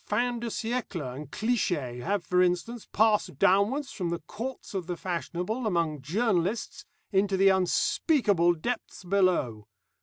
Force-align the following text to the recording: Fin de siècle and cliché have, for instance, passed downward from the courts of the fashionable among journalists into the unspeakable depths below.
Fin 0.03 0.39
de 0.39 0.47
siècle 0.47 1.13
and 1.15 1.29
cliché 1.31 2.01
have, 2.01 2.23
for 2.25 2.41
instance, 2.41 2.87
passed 2.91 3.37
downward 3.37 3.85
from 3.85 4.09
the 4.09 4.17
courts 4.17 4.73
of 4.73 4.87
the 4.87 4.97
fashionable 4.97 5.67
among 5.67 6.01
journalists 6.01 6.85
into 7.11 7.37
the 7.37 7.49
unspeakable 7.49 8.55
depths 8.55 9.03
below. 9.03 9.67